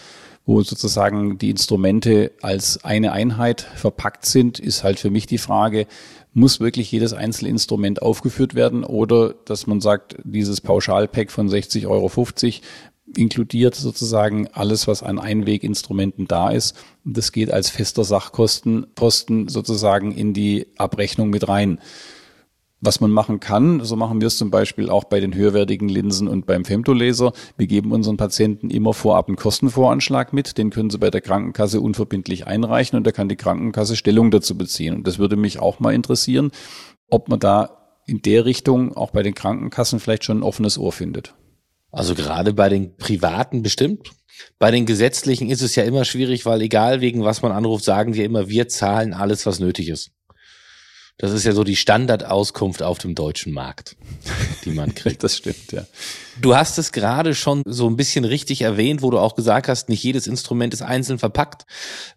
[0.46, 5.86] wo sozusagen die Instrumente als eine Einheit verpackt sind, ist halt für mich die Frage,
[6.32, 12.08] muss wirklich jedes Einzelinstrument aufgeführt werden oder dass man sagt, dieses Pauschalpack von 60,50 Euro
[13.16, 16.76] inkludiert sozusagen alles, was an Einweginstrumenten da ist.
[17.04, 21.80] Das geht als fester Sachkostenposten sozusagen in die Abrechnung mit rein.
[22.82, 26.28] Was man machen kann, so machen wir es zum Beispiel auch bei den höherwertigen Linsen
[26.28, 27.32] und beim Femtolaser.
[27.58, 30.56] Wir geben unseren Patienten immer vorab einen Kostenvoranschlag mit.
[30.56, 34.56] Den können sie bei der Krankenkasse unverbindlich einreichen und da kann die Krankenkasse Stellung dazu
[34.56, 34.94] beziehen.
[34.94, 36.52] Und das würde mich auch mal interessieren,
[37.10, 40.92] ob man da in der Richtung auch bei den Krankenkassen vielleicht schon ein offenes Ohr
[40.92, 41.34] findet.
[41.92, 44.10] Also gerade bei den privaten bestimmt.
[44.58, 48.12] Bei den gesetzlichen ist es ja immer schwierig, weil egal wegen was man anruft, sagen
[48.12, 50.12] die immer, wir zahlen alles, was nötig ist.
[51.20, 53.94] Das ist ja so die Standardauskunft auf dem deutschen Markt,
[54.64, 55.22] die man kriegt.
[55.22, 55.84] das stimmt, ja.
[56.40, 59.90] Du hast es gerade schon so ein bisschen richtig erwähnt, wo du auch gesagt hast,
[59.90, 61.66] nicht jedes Instrument ist einzeln verpackt.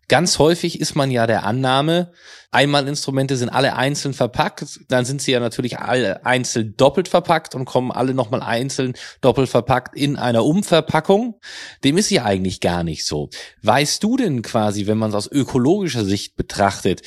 [0.07, 2.13] Ganz häufig ist man ja der Annahme,
[2.51, 7.65] Einmalinstrumente sind alle einzeln verpackt, dann sind sie ja natürlich alle einzeln doppelt verpackt und
[7.65, 11.41] kommen alle nochmal einzeln doppelt verpackt in einer Umverpackung.
[11.83, 13.29] Dem ist ja eigentlich gar nicht so.
[13.63, 17.01] Weißt du denn quasi, wenn man es aus ökologischer Sicht betrachtet,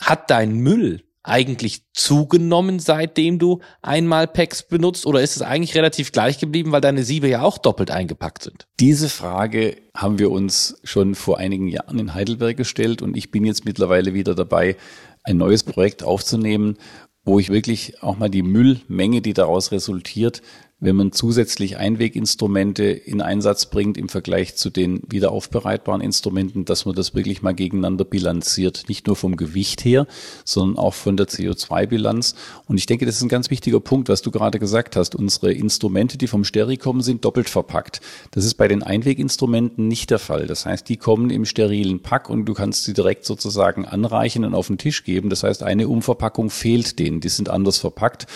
[0.00, 5.06] hat dein Müll eigentlich zugenommen, seitdem du einmal Packs benutzt?
[5.06, 8.66] Oder ist es eigentlich relativ gleich geblieben, weil deine Siebe ja auch doppelt eingepackt sind?
[8.80, 13.44] Diese Frage haben wir uns schon vor einigen Jahren in Heidelberg gestellt und ich bin
[13.44, 14.76] jetzt mittlerweile wieder dabei,
[15.24, 16.76] ein neues Projekt aufzunehmen,
[17.24, 20.42] wo ich wirklich auch mal die Müllmenge, die daraus resultiert,
[20.82, 26.96] wenn man zusätzlich Einweginstrumente in Einsatz bringt im Vergleich zu den wiederaufbereitbaren Instrumenten, dass man
[26.96, 28.88] das wirklich mal gegeneinander bilanziert.
[28.88, 30.08] Nicht nur vom Gewicht her,
[30.44, 32.34] sondern auch von der CO2-Bilanz.
[32.66, 35.14] Und ich denke, das ist ein ganz wichtiger Punkt, was du gerade gesagt hast.
[35.14, 38.00] Unsere Instrumente, die vom Steri kommen, sind doppelt verpackt.
[38.32, 40.48] Das ist bei den Einweginstrumenten nicht der Fall.
[40.48, 44.56] Das heißt, die kommen im sterilen Pack und du kannst sie direkt sozusagen anreichen und
[44.56, 45.30] auf den Tisch geben.
[45.30, 47.20] Das heißt, eine Umverpackung fehlt denen.
[47.20, 48.26] Die sind anders verpackt.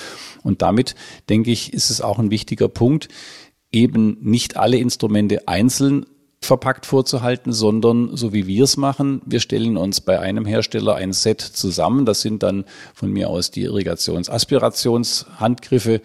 [0.44, 0.94] Und damit,
[1.28, 3.09] denke ich, ist es auch ein wichtiger Punkt,
[3.72, 6.05] eben nicht alle Instrumente einzeln
[6.42, 11.14] verpackt vorzuhalten, sondern so wie wir es machen, wir stellen uns bei einem Hersteller ein
[11.14, 12.05] Set zusammen.
[12.05, 16.03] Das sind dann von mir aus die Irrigations-Aspirationshandgriffe,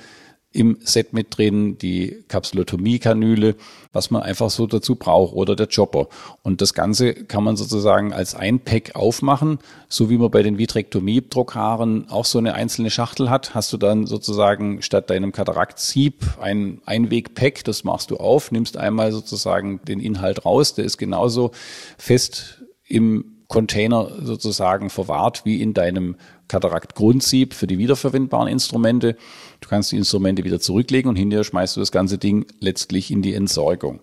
[0.54, 3.56] im Set mit drin, die Kapsulotomie-Kanüle,
[3.94, 6.08] was man einfach so dazu braucht oder der Chopper.
[6.44, 10.58] Und das Ganze kann man sozusagen als ein Pack aufmachen, so wie man bei den
[10.58, 16.82] Vitrektomie-Druckhaaren auch so eine einzelne Schachtel hat, hast du dann sozusagen statt deinem Katarakt-Sieb ein
[16.86, 21.52] Einweg-Pack, das machst du auf, nimmst einmal sozusagen den Inhalt raus, der ist genauso
[21.98, 26.16] fest im Container sozusagen verwahrt wie in deinem
[26.52, 29.16] Katarakt-Grundsieb für die wiederverwendbaren Instrumente.
[29.62, 33.22] Du kannst die Instrumente wieder zurücklegen und hinterher schmeißt du das ganze Ding letztlich in
[33.22, 34.02] die Entsorgung.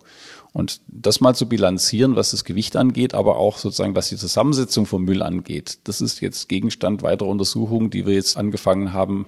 [0.54, 4.86] Und das mal zu bilanzieren, was das Gewicht angeht, aber auch sozusagen, was die Zusammensetzung
[4.86, 9.26] vom Müll angeht, das ist jetzt Gegenstand weiterer Untersuchungen, die wir jetzt angefangen haben,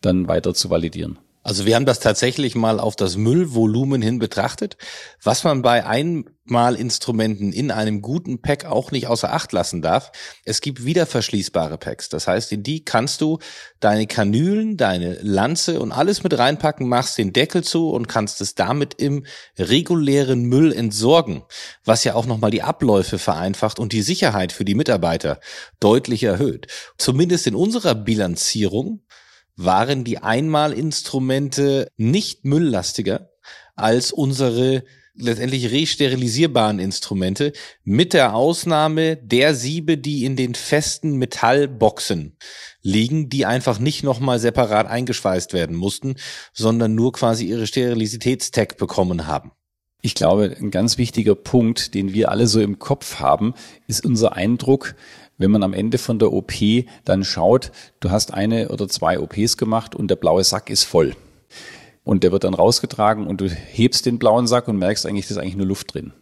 [0.00, 1.18] dann weiter zu validieren.
[1.44, 4.78] Also wir haben das tatsächlich mal auf das Müllvolumen hin betrachtet,
[5.22, 10.10] was man bei Einmalinstrumenten in einem guten Pack auch nicht außer Acht lassen darf.
[10.46, 12.08] Es gibt wiederverschließbare Packs.
[12.08, 13.40] Das heißt, in die kannst du
[13.78, 18.54] deine Kanülen, deine Lanze und alles mit reinpacken, machst den Deckel zu und kannst es
[18.54, 19.26] damit im
[19.58, 21.42] regulären Müll entsorgen,
[21.84, 25.40] was ja auch nochmal die Abläufe vereinfacht und die Sicherheit für die Mitarbeiter
[25.78, 26.68] deutlich erhöht.
[26.96, 29.02] Zumindest in unserer Bilanzierung
[29.56, 33.30] waren die Einmalinstrumente nicht mülllastiger
[33.76, 34.84] als unsere
[35.16, 37.52] letztendlich resterilisierbaren Instrumente,
[37.84, 42.36] mit der Ausnahme der Siebe, die in den festen Metallboxen
[42.82, 46.16] liegen, die einfach nicht nochmal separat eingeschweißt werden mussten,
[46.52, 49.52] sondern nur quasi ihre Sterilitätstag bekommen haben.
[50.02, 53.54] Ich glaube, ein ganz wichtiger Punkt, den wir alle so im Kopf haben,
[53.86, 54.96] ist unser Eindruck,
[55.38, 56.52] wenn man am Ende von der OP
[57.04, 61.14] dann schaut, du hast eine oder zwei OPs gemacht und der blaue Sack ist voll.
[62.04, 65.34] Und der wird dann rausgetragen und du hebst den blauen Sack und merkst eigentlich, da
[65.34, 66.12] ist eigentlich nur Luft drin.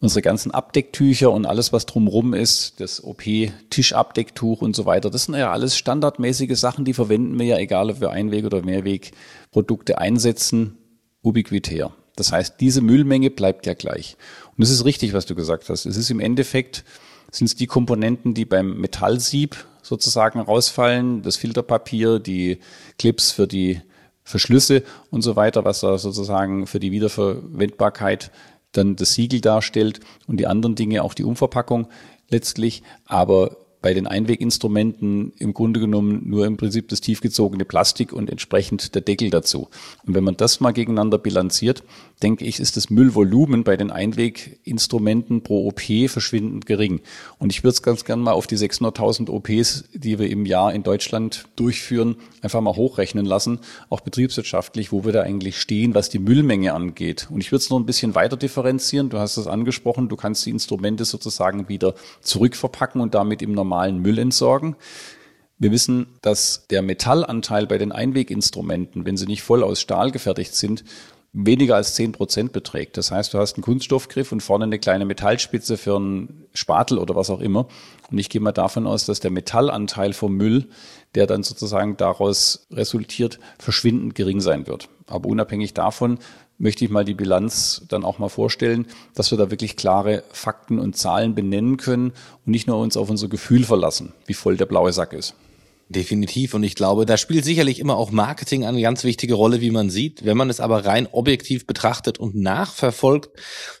[0.00, 5.36] Unsere ganzen Abdecktücher und alles, was drumrum ist, das OP-Tischabdecktuch und so weiter, das sind
[5.36, 10.76] ja alles standardmäßige Sachen, die verwenden wir ja, egal ob wir Einweg- oder Mehrwegprodukte einsetzen,
[11.22, 11.92] ubiquitär.
[12.16, 14.16] Das heißt, diese Müllmenge bleibt ja gleich.
[14.56, 15.86] Und es ist richtig, was du gesagt hast.
[15.86, 16.84] Es ist im Endeffekt
[17.32, 22.60] sind es die Komponenten, die beim Metallsieb sozusagen rausfallen, das Filterpapier, die
[22.98, 23.80] Clips für die
[24.22, 28.30] Verschlüsse und so weiter, was da sozusagen für die Wiederverwendbarkeit
[28.70, 31.88] dann das Siegel darstellt und die anderen Dinge, auch die Umverpackung
[32.28, 32.82] letztlich.
[33.06, 38.94] Aber bei den Einweginstrumenten im Grunde genommen nur im Prinzip das tiefgezogene Plastik und entsprechend
[38.94, 39.68] der Deckel dazu.
[40.06, 41.82] Und wenn man das mal gegeneinander bilanziert,
[42.22, 47.00] denke ich, ist das Müllvolumen bei den Einweginstrumenten pro OP verschwindend gering.
[47.38, 50.72] Und ich würde es ganz gerne mal auf die 600.000 OPs, die wir im Jahr
[50.72, 53.58] in Deutschland durchführen, einfach mal hochrechnen lassen,
[53.90, 57.26] auch betriebswirtschaftlich, wo wir da eigentlich stehen, was die Müllmenge angeht.
[57.30, 59.08] Und ich würde es noch ein bisschen weiter differenzieren.
[59.08, 63.71] Du hast es angesprochen, du kannst die Instrumente sozusagen wieder zurückverpacken und damit im normalen
[64.00, 64.76] Müll entsorgen.
[65.58, 70.54] Wir wissen, dass der Metallanteil bei den Einweginstrumenten, wenn sie nicht voll aus Stahl gefertigt
[70.54, 70.84] sind,
[71.32, 72.96] weniger als zehn Prozent beträgt.
[72.96, 77.16] Das heißt, du hast einen Kunststoffgriff und vorne eine kleine Metallspitze für einen Spatel oder
[77.16, 77.68] was auch immer.
[78.10, 80.68] Und ich gehe mal davon aus, dass der Metallanteil vom Müll,
[81.14, 84.88] der dann sozusagen daraus resultiert, verschwindend gering sein wird.
[85.06, 86.18] Aber unabhängig davon
[86.58, 90.78] möchte ich mal die Bilanz dann auch mal vorstellen, dass wir da wirklich klare Fakten
[90.78, 92.12] und Zahlen benennen können
[92.44, 95.34] und nicht nur uns auf unser Gefühl verlassen, wie voll der blaue Sack ist.
[95.92, 96.54] Definitiv.
[96.54, 99.90] Und ich glaube, da spielt sicherlich immer auch Marketing eine ganz wichtige Rolle, wie man
[99.90, 100.24] sieht.
[100.24, 103.38] Wenn man es aber rein objektiv betrachtet und nachverfolgt,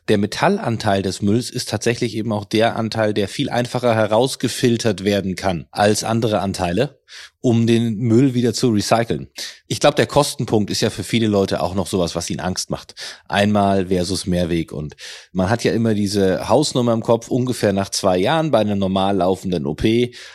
[0.08, 5.36] der Metallanteil des Mülls ist tatsächlich eben auch der Anteil, der viel einfacher herausgefiltert werden
[5.36, 7.01] kann als andere Anteile
[7.40, 9.28] um den Müll wieder zu recyceln.
[9.66, 12.70] Ich glaube, der Kostenpunkt ist ja für viele Leute auch noch sowas, was ihnen Angst
[12.70, 12.94] macht.
[13.28, 14.72] Einmal versus Mehrweg.
[14.72, 14.94] Und
[15.32, 19.16] man hat ja immer diese Hausnummer im Kopf, ungefähr nach zwei Jahren bei einer normal
[19.16, 19.82] laufenden OP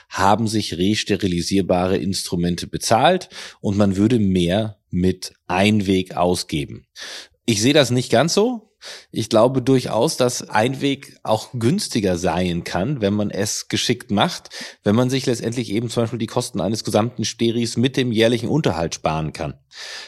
[0.10, 3.30] haben sich resterilisierbare Instrumente bezahlt
[3.62, 6.86] und man würde mehr mit Einweg ausgeben.
[7.46, 8.67] Ich sehe das nicht ganz so.
[9.12, 14.50] Ich glaube durchaus, dass Einweg auch günstiger sein kann, wenn man es geschickt macht,
[14.84, 18.50] wenn man sich letztendlich eben zum Beispiel die Kosten eines gesamten Steris mit dem jährlichen
[18.50, 19.56] Unterhalt sparen kann.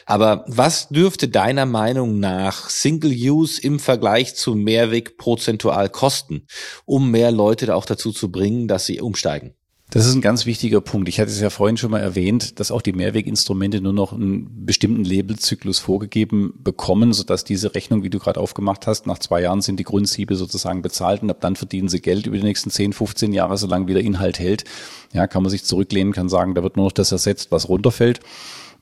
[0.05, 6.45] Aber was dürfte deiner Meinung nach Single Use im Vergleich zu Mehrweg prozentual kosten,
[6.85, 9.55] um mehr Leute auch dazu zu bringen, dass sie umsteigen?
[9.91, 11.09] Das ist ein ganz wichtiger Punkt.
[11.09, 14.65] Ich hatte es ja vorhin schon mal erwähnt, dass auch die Mehrweginstrumente nur noch einen
[14.65, 19.61] bestimmten Labelzyklus vorgegeben bekommen, sodass diese Rechnung, wie du gerade aufgemacht hast, nach zwei Jahren
[19.61, 22.93] sind die Grundsiebe sozusagen bezahlt und ab dann verdienen sie Geld über die nächsten 10,
[22.93, 24.63] 15 Jahre, solange wieder Inhalt hält.
[25.11, 28.19] Ja, kann man sich zurücklehnen, kann sagen, da wird nur noch das ersetzt, was runterfällt.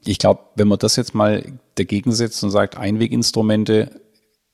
[0.04, 4.02] Ich glaube, wenn man das jetzt mal dagegen setzt und sagt, Einweginstrumente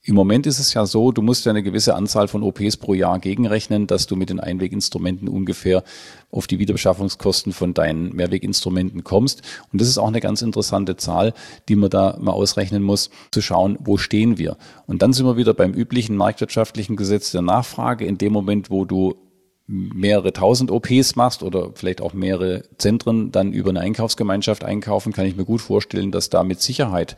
[0.06, 2.94] im Moment ist es ja so, du musst ja eine gewisse Anzahl von OPs pro
[2.94, 5.82] Jahr gegenrechnen, dass du mit den Einweginstrumenten ungefähr
[6.30, 9.44] auf die Wiederbeschaffungskosten von deinen Mehrweginstrumenten kommst.
[9.72, 11.34] Und das ist auch eine ganz interessante Zahl,
[11.70, 14.58] die man da mal ausrechnen muss, zu schauen, wo stehen wir.
[14.88, 18.06] Und dann sind wir wieder beim üblichen marktwirtschaftlichen Gesetz der Nachfrage.
[18.06, 19.16] In dem Moment, wo du
[19.68, 25.28] mehrere tausend OPs machst oder vielleicht auch mehrere Zentren dann über eine Einkaufsgemeinschaft einkaufen, kann
[25.28, 27.16] ich mir gut vorstellen, dass da mit Sicherheit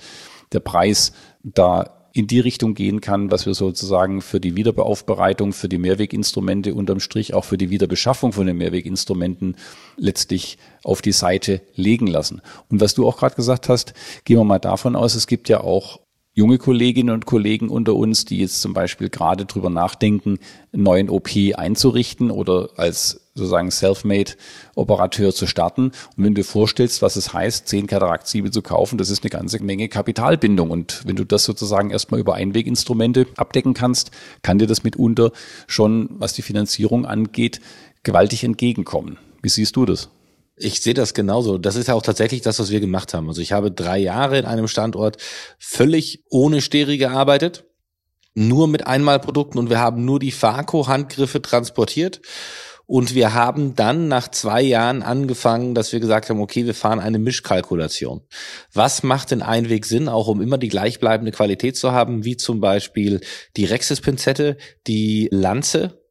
[0.53, 5.67] der Preis da in die Richtung gehen kann, was wir sozusagen für die Wiederaufbereitung, für
[5.67, 9.57] die Mehrweginstrumente unterm Strich auch für die Wiederbeschaffung von den Mehrweginstrumenten
[9.97, 12.41] letztlich auf die Seite legen lassen.
[12.69, 15.59] Und was du auch gerade gesagt hast, gehen wir mal davon aus, es gibt ja
[15.59, 15.99] auch
[16.31, 20.39] junge Kolleginnen und Kollegen unter uns, die jetzt zum Beispiel gerade drüber nachdenken,
[20.71, 25.87] einen neuen OP einzurichten oder als sozusagen Selfmade-Operateur zu starten.
[25.87, 29.29] Und wenn du dir vorstellst, was es heißt, zehn Kataraktsiebe zu kaufen, das ist eine
[29.29, 30.71] ganze Menge Kapitalbindung.
[30.71, 35.31] Und wenn du das sozusagen erstmal über Einweginstrumente abdecken kannst, kann dir das mitunter
[35.67, 37.59] schon, was die Finanzierung angeht,
[38.03, 39.17] gewaltig entgegenkommen.
[39.41, 40.09] Wie siehst du das?
[40.55, 41.57] Ich sehe das genauso.
[41.57, 43.27] Das ist ja auch tatsächlich das, was wir gemacht haben.
[43.27, 45.17] Also ich habe drei Jahre in einem Standort
[45.59, 47.65] völlig ohne Steri gearbeitet,
[48.33, 52.21] nur mit Einmalprodukten und wir haben nur die Farco-Handgriffe transportiert
[52.87, 56.99] und wir haben dann nach zwei Jahren angefangen, dass wir gesagt haben, okay, wir fahren
[56.99, 58.21] eine Mischkalkulation.
[58.73, 62.59] Was macht denn Einweg Sinn, auch um immer die gleichbleibende Qualität zu haben, wie zum
[62.59, 63.21] Beispiel
[63.57, 66.01] die Rexis-Pinzette, die Lanze,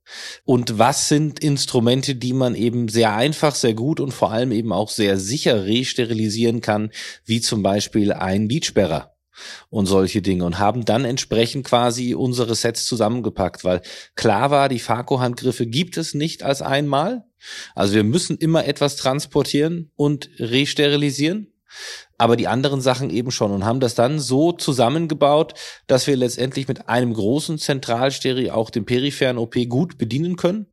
[0.44, 4.72] und was sind Instrumente, die man eben sehr einfach, sehr gut und vor allem eben
[4.72, 6.90] auch sehr sicher resterilisieren kann,
[7.24, 9.13] wie zum Beispiel ein Lidsperrer?
[9.70, 13.82] Und solche Dinge und haben dann entsprechend quasi unsere Sets zusammengepackt, weil
[14.14, 17.24] klar war, die Farco-Handgriffe gibt es nicht als einmal.
[17.74, 21.48] Also wir müssen immer etwas transportieren und resterilisieren
[22.18, 25.54] aber die anderen Sachen eben schon und haben das dann so zusammengebaut,
[25.86, 30.66] dass wir letztendlich mit einem großen Zentralsteri auch den peripheren OP gut bedienen können,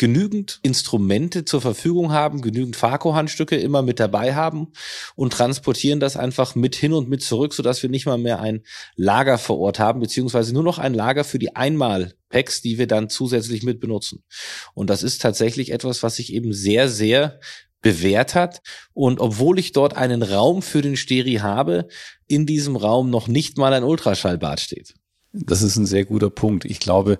[0.00, 4.68] genügend Instrumente zur Verfügung haben, genügend Farco-Handstücke immer mit dabei haben
[5.14, 8.62] und transportieren das einfach mit hin und mit zurück, sodass wir nicht mal mehr ein
[8.96, 12.86] Lager vor Ort haben, beziehungsweise nur noch ein Lager für die Einmal Packs, die wir
[12.86, 14.24] dann zusätzlich mit benutzen.
[14.72, 17.38] Und das ist tatsächlich etwas, was sich eben sehr, sehr
[17.82, 18.62] bewährt hat.
[18.94, 21.88] Und obwohl ich dort einen Raum für den Steri habe,
[22.26, 24.94] in diesem Raum noch nicht mal ein Ultraschallbad steht.
[25.32, 26.64] Das ist ein sehr guter Punkt.
[26.64, 27.18] Ich glaube,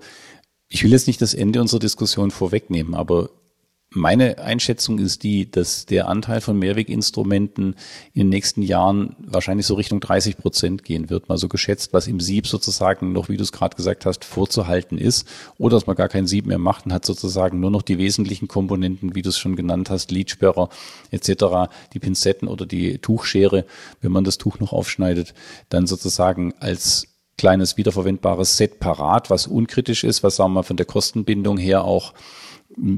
[0.73, 3.29] ich will jetzt nicht das Ende unserer Diskussion vorwegnehmen, aber
[3.93, 7.75] Meine Einschätzung ist die, dass der Anteil von Mehrweginstrumenten
[8.13, 12.07] in den nächsten Jahren wahrscheinlich so Richtung 30 Prozent gehen wird, mal so geschätzt, was
[12.07, 15.27] im Sieb sozusagen noch, wie du es gerade gesagt hast, vorzuhalten ist.
[15.57, 18.47] Oder dass man gar kein Sieb mehr macht und hat sozusagen nur noch die wesentlichen
[18.47, 20.69] Komponenten, wie du es schon genannt hast, Lidsperrer
[21.09, 23.65] etc., die Pinzetten oder die Tuchschere,
[23.99, 25.33] wenn man das Tuch noch aufschneidet,
[25.67, 27.10] dann sozusagen als
[27.41, 32.13] kleines wiederverwendbares Set parat, was unkritisch ist, was sagen wir von der Kostenbindung her auch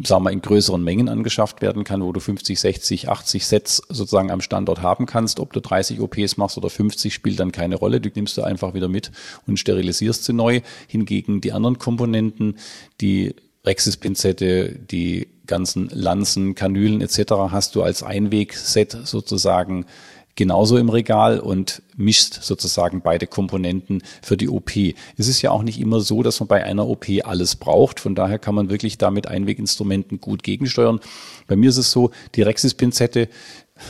[0.04, 4.32] sagen wir, in größeren Mengen angeschafft werden kann, wo du 50, 60, 80 Sets sozusagen
[4.32, 5.40] am Standort haben kannst.
[5.40, 8.02] Ob du 30 OPs machst oder 50, spielt dann keine Rolle.
[8.02, 9.12] Die nimmst du einfach wieder mit
[9.48, 10.60] und sterilisierst sie neu.
[10.90, 12.58] Hingegen die anderen Komponenten,
[13.00, 13.34] die
[13.66, 17.32] Rexis-Pinzette, die ganzen Lanzen, Kanülen etc.
[17.50, 19.86] hast du als Einwegset sozusagen
[20.36, 24.72] genauso im Regal und mischt sozusagen beide Komponenten für die OP.
[25.18, 28.00] Es ist ja auch nicht immer so, dass man bei einer OP alles braucht.
[28.00, 31.00] Von daher kann man wirklich da mit Einweginstrumenten gut gegensteuern.
[31.48, 33.30] Bei mir ist es so, die Rexis-Pinzette,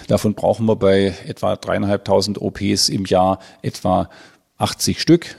[0.08, 4.10] davon brauchen wir bei etwa dreieinhalbtausend OPs im Jahr etwa
[4.58, 5.36] 80 Stück.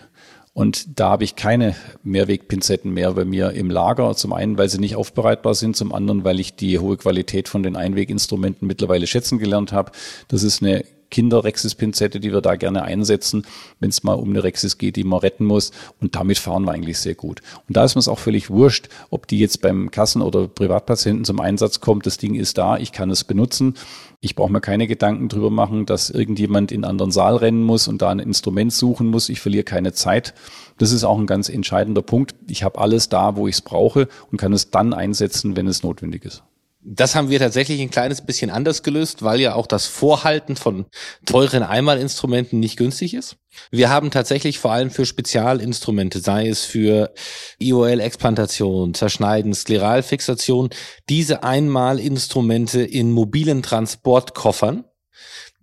[0.54, 4.14] Und da habe ich keine Mehrwegpinzetten mehr bei mir im Lager.
[4.14, 7.64] Zum einen, weil sie nicht aufbereitbar sind, zum anderen, weil ich die hohe Qualität von
[7.64, 9.90] den Einweginstrumenten mittlerweile schätzen gelernt habe.
[10.28, 10.84] Das ist eine
[11.14, 13.46] Kinder-Rexis-Pinzette, die wir da gerne einsetzen,
[13.78, 15.70] wenn es mal um eine Rexis geht, die man retten muss.
[16.00, 17.40] Und damit fahren wir eigentlich sehr gut.
[17.68, 21.24] Und da ist mir es auch völlig wurscht, ob die jetzt beim Kassen- oder Privatpatienten
[21.24, 22.04] zum Einsatz kommt.
[22.06, 23.74] Das Ding ist da, ich kann es benutzen.
[24.20, 27.86] Ich brauche mir keine Gedanken drüber machen, dass irgendjemand in einen anderen Saal rennen muss
[27.86, 29.28] und da ein Instrument suchen muss.
[29.28, 30.34] Ich verliere keine Zeit.
[30.78, 32.34] Das ist auch ein ganz entscheidender Punkt.
[32.48, 35.82] Ich habe alles da, wo ich es brauche und kann es dann einsetzen, wenn es
[35.82, 36.42] notwendig ist.
[36.86, 40.84] Das haben wir tatsächlich ein kleines bisschen anders gelöst, weil ja auch das Vorhalten von
[41.24, 43.36] teuren Einmalinstrumenten nicht günstig ist.
[43.70, 47.14] Wir haben tatsächlich vor allem für Spezialinstrumente, sei es für
[47.58, 50.68] IOL-Explantation, Zerschneiden, Skleralfixation,
[51.08, 54.84] diese Einmalinstrumente in mobilen Transportkoffern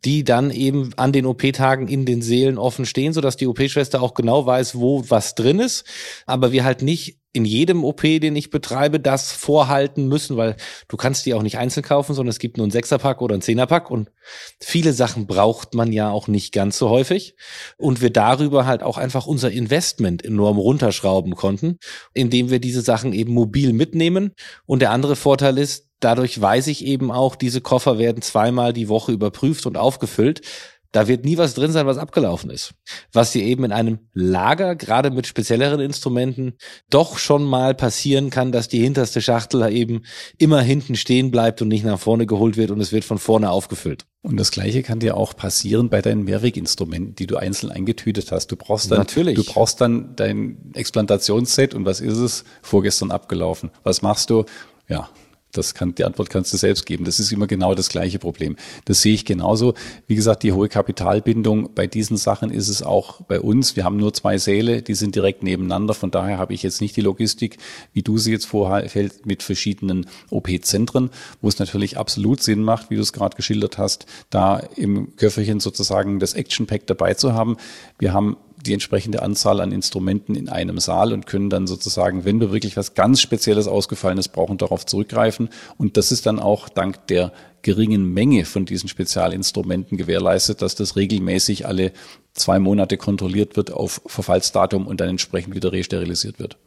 [0.04, 4.16] die dann eben an den OP-Tagen in den Seelen offen stehen, sodass die OP-Schwester auch
[4.16, 5.86] genau weiß, wo was drin ist.
[6.26, 10.98] Aber wir halt nicht in jedem OP, den ich betreibe, das vorhalten müssen, weil du
[10.98, 13.90] kannst die auch nicht einzeln kaufen, sondern es gibt nur einen Sechserpack oder einen Zehnerpack
[13.90, 14.12] und
[14.60, 17.36] viele Sachen braucht man ja auch nicht ganz so häufig.
[17.78, 21.80] Und wir darüber halt auch einfach unser Investment enorm runterschrauben konnten,
[22.14, 24.34] indem wir diese Sachen eben mobil mitnehmen.
[24.66, 28.90] Und der andere Vorteil ist, dadurch weiß ich eben auch, diese Koffer werden zweimal die
[28.90, 30.42] Woche überprüft und aufgefüllt,
[30.92, 32.74] da wird nie was drin sein, was abgelaufen ist.
[33.14, 36.54] Was dir eben in einem Lager, gerade mit spezielleren Instrumenten,
[36.90, 40.04] doch schon mal passieren kann, dass die hinterste Schachtel eben
[40.38, 43.52] immer hinten stehen bleibt und nicht nach vorne geholt wird und es wird von vorne
[43.52, 44.06] aufgefüllt.
[44.22, 48.48] Und das Gleiche kann dir auch passieren bei deinen Mehrweginstrumenten, die du einzeln eingetütet hast.
[48.52, 49.36] Du brauchst dann, Natürlich.
[49.36, 52.44] du brauchst dann dein Explantationsset und was ist es?
[52.62, 53.72] Vorgestern abgelaufen.
[53.84, 54.46] Was machst du?
[54.88, 55.10] Ja,
[55.52, 57.06] das kann, die Antwort kannst du selbst geben.
[57.06, 58.56] Das ist immer genau das gleiche Problem.
[58.86, 59.74] Das sehe ich genauso.
[60.08, 63.76] Wie gesagt, die hohe Kapitalbindung bei diesen Sachen ist es auch bei uns.
[63.76, 65.94] Wir haben nur zwei Säle, die sind direkt nebeneinander.
[65.94, 67.58] Von daher habe ich jetzt nicht die Logistik,
[67.94, 71.10] wie du sie jetzt vorhältst, mit verschiedenen OP-Zentren,
[71.42, 75.60] wo es natürlich absolut Sinn macht, wie du es gerade geschildert hast, da im Köfferchen
[75.60, 77.58] sozusagen das Action Pack dabei zu haben.
[78.00, 82.40] Wir haben die entsprechende Anzahl an Instrumenten in einem Saal und können dann sozusagen, wenn
[82.40, 85.50] wir wirklich was ganz Spezielles Ausgefallenes brauchen, darauf zurückgreifen.
[85.78, 90.96] Und das ist dann auch dank der geringen Menge von diesen Spezialinstrumenten gewährleistet, dass das
[90.96, 91.92] regelmäßig alle
[92.34, 96.58] zwei Monate kontrolliert wird auf Verfallsdatum und dann entsprechend wieder resterilisiert wird.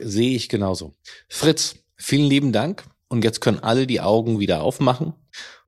[0.00, 0.92] Sehe ich genauso.
[1.28, 2.84] Fritz, vielen lieben Dank.
[3.08, 5.14] Und jetzt können alle die Augen wieder aufmachen.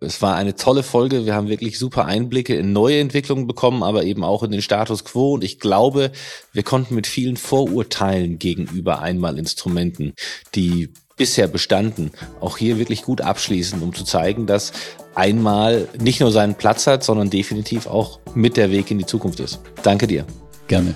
[0.00, 1.24] Es war eine tolle Folge.
[1.24, 5.05] Wir haben wirklich super Einblicke in neue Entwicklungen bekommen, aber eben auch in den Status
[5.05, 5.35] quo.
[5.35, 6.12] Und ich glaube,
[6.52, 10.14] wir konnten mit vielen Vorurteilen gegenüber Einmalinstrumenten,
[10.55, 14.72] die bisher bestanden, auch hier wirklich gut abschließen, um zu zeigen, dass
[15.14, 19.40] einmal nicht nur seinen Platz hat, sondern definitiv auch mit der Weg in die Zukunft
[19.40, 19.61] ist.
[19.83, 20.26] Danke dir.
[20.68, 20.94] Gerne.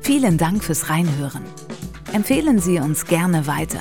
[0.00, 1.42] Vielen Dank fürs Reinhören.
[2.12, 3.80] Empfehlen Sie uns gerne weiter.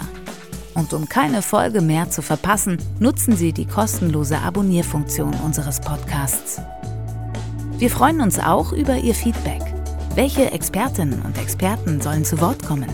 [0.74, 6.62] Und um keine Folge mehr zu verpassen, nutzen Sie die kostenlose Abonnierfunktion unseres Podcasts.
[7.78, 9.62] Wir freuen uns auch über Ihr Feedback.
[10.16, 12.90] Welche Expertinnen und Experten sollen zu Wort kommen?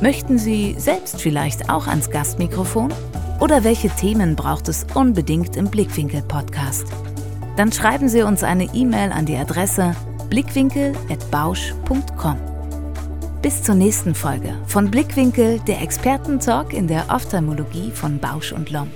[0.00, 2.92] Möchten Sie selbst vielleicht auch ans Gastmikrofon?
[3.40, 6.86] Oder welche Themen braucht es unbedingt im Blickwinkel-Podcast?
[7.56, 9.94] Dann schreiben Sie uns eine E-Mail an die Adresse
[10.30, 12.49] blickwinkel.bausch.com.
[13.42, 18.90] Bis zur nächsten Folge von Blickwinkel, der Expertentalk in der Ophthalmologie von Bausch und Lomb.